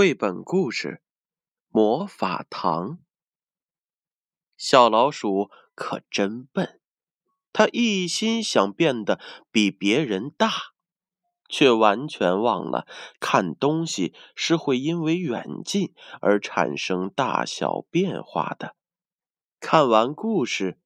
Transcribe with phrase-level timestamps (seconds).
[0.00, 0.88] 绘本故事
[1.68, 2.92] 《魔法糖》。
[4.56, 6.80] 小老鼠可真笨，
[7.52, 9.20] 它一心想变得
[9.52, 10.50] 比别人大，
[11.50, 12.86] 却完全忘了
[13.20, 18.76] 看东西是会因为远近而产生大小变化的。
[19.60, 20.78] 看完故事，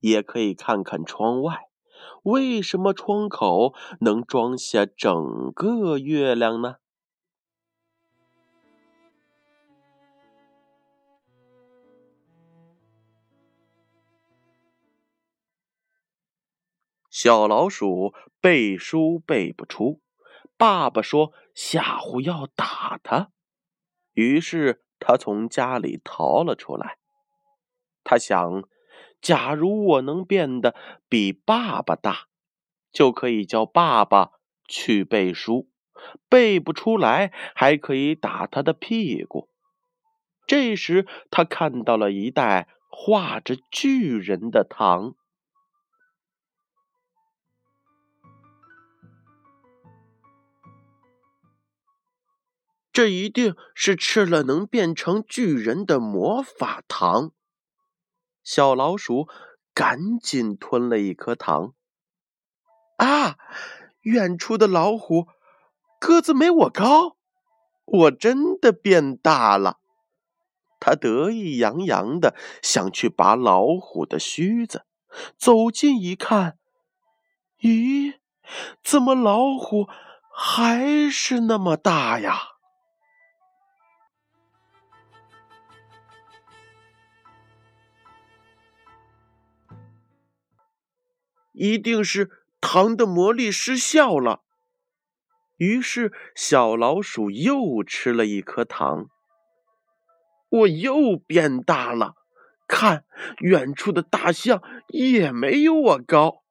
[0.00, 1.66] 也可以看看窗外，
[2.24, 6.78] 为什么窗口能装下整个月亮呢？
[17.18, 18.12] 小老鼠
[18.42, 20.02] 背书背不出，
[20.58, 23.30] 爸爸说吓唬要打他，
[24.12, 26.98] 于是他从家里逃了出来。
[28.04, 28.64] 他想，
[29.22, 30.74] 假如我能变得
[31.08, 32.26] 比爸爸大，
[32.92, 34.32] 就可以叫爸爸
[34.68, 35.70] 去背书，
[36.28, 39.48] 背不出来还可以打他的屁股。
[40.46, 45.14] 这时，他看到了一袋画着巨人的糖。
[52.96, 57.32] 这一定是吃了能变成巨人的魔法糖。
[58.42, 59.28] 小老鼠
[59.74, 61.74] 赶紧吞了一颗糖。
[62.96, 63.36] 啊！
[64.00, 65.26] 远处的老虎
[66.00, 67.18] 个子没我高，
[67.84, 69.76] 我真的变大了。
[70.80, 74.86] 他得意洋洋的想去拔老虎的须子，
[75.36, 76.56] 走近一看，
[77.60, 78.14] 咦，
[78.82, 79.86] 怎么老虎
[80.34, 82.55] 还是那么大呀？
[91.56, 92.30] 一定是
[92.60, 94.42] 糖的魔力失效了。
[95.56, 99.08] 于是小老鼠又吃了一颗糖。
[100.50, 102.14] 我又变大了，
[102.68, 103.04] 看
[103.38, 106.44] 远处的大象也没有我高。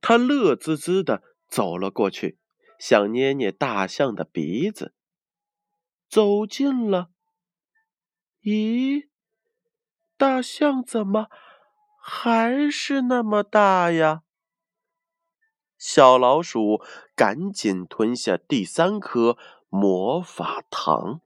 [0.00, 2.38] 他乐滋滋的走了过去，
[2.78, 4.94] 想捏捏大象的鼻子。
[6.08, 7.10] 走近了，
[8.42, 9.08] 咦，
[10.16, 11.26] 大象怎么？
[12.00, 14.22] 还是那么大呀！
[15.76, 16.82] 小老鼠
[17.14, 19.36] 赶紧吞下第三颗
[19.68, 21.20] 魔法糖。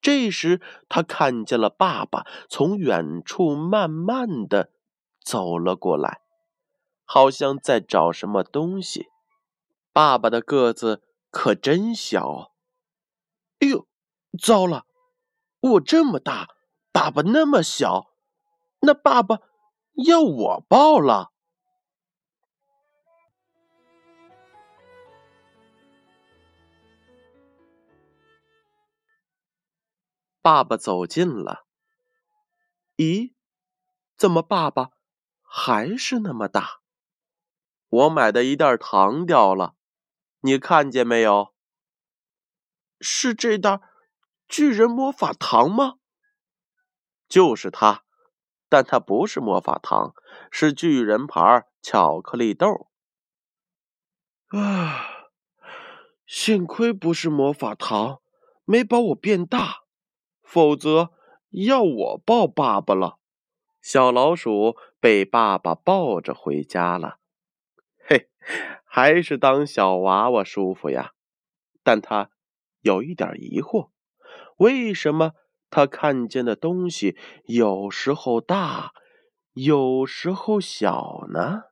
[0.00, 4.70] 这时，他看见了爸爸从远处慢慢的
[5.22, 6.20] 走了过来，
[7.04, 9.08] 好像在找什么东西。
[9.92, 12.52] 爸爸的个子可真小！
[13.58, 13.86] 哎呦，
[14.40, 14.86] 糟了！
[15.60, 16.48] 我这么大，
[16.92, 18.12] 爸爸那么小，
[18.80, 19.40] 那爸爸……
[20.04, 21.32] 要我抱了。
[30.42, 31.66] 爸爸走近了。
[32.96, 33.34] 咦，
[34.16, 34.90] 怎么爸爸
[35.42, 36.80] 还是那么大？
[37.88, 39.74] 我买的一袋糖掉了，
[40.40, 41.54] 你看见没有？
[43.00, 43.80] 是这袋
[44.48, 45.96] 巨人魔法糖吗？
[47.28, 48.04] 就是它。
[48.70, 50.14] 但它不是魔法糖，
[50.50, 52.88] 是巨人牌巧克力豆。
[54.46, 55.28] 啊，
[56.24, 58.22] 幸亏不是魔法糖，
[58.64, 59.82] 没把我变大，
[60.42, 61.10] 否则
[61.50, 63.18] 要我抱爸爸了。
[63.82, 67.18] 小老鼠被爸爸抱着回家了。
[68.08, 68.30] 嘿，
[68.84, 71.12] 还是当小娃娃舒服呀。
[71.82, 72.30] 但他
[72.82, 73.90] 有一点疑惑，
[74.58, 75.32] 为什么？
[75.70, 77.16] 他看见的东西
[77.46, 78.92] 有时候大，
[79.54, 81.69] 有时候小呢。